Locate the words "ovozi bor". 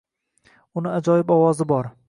1.37-1.95